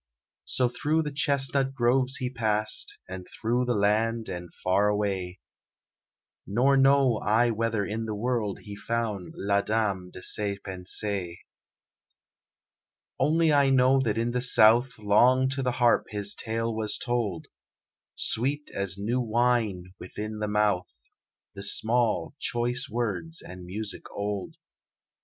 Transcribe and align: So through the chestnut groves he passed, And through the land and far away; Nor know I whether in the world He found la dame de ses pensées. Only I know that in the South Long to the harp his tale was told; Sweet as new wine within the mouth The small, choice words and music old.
So 0.45 0.67
through 0.67 1.03
the 1.03 1.11
chestnut 1.11 1.75
groves 1.75 2.15
he 2.17 2.31
passed, 2.31 2.97
And 3.07 3.27
through 3.27 3.65
the 3.65 3.75
land 3.75 4.29
and 4.29 4.51
far 4.63 4.87
away; 4.87 5.41
Nor 6.47 6.75
know 6.75 7.19
I 7.23 7.51
whether 7.51 7.85
in 7.85 8.05
the 8.05 8.15
world 8.15 8.61
He 8.63 8.75
found 8.75 9.33
la 9.37 9.61
dame 9.61 10.09
de 10.11 10.23
ses 10.23 10.57
pensées. 10.65 11.37
Only 13.19 13.53
I 13.53 13.69
know 13.69 14.01
that 14.01 14.17
in 14.17 14.31
the 14.31 14.41
South 14.41 14.97
Long 14.97 15.47
to 15.49 15.61
the 15.61 15.73
harp 15.73 16.05
his 16.09 16.33
tale 16.33 16.73
was 16.73 16.97
told; 16.97 17.45
Sweet 18.15 18.71
as 18.73 18.97
new 18.97 19.19
wine 19.21 19.93
within 19.99 20.39
the 20.39 20.47
mouth 20.47 20.89
The 21.53 21.61
small, 21.61 22.33
choice 22.39 22.87
words 22.89 23.39
and 23.43 23.65
music 23.67 24.09
old. 24.09 24.55